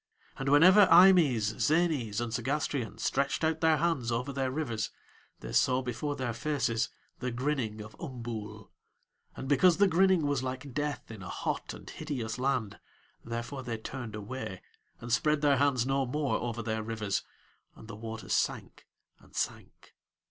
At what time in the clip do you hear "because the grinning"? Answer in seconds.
9.47-10.25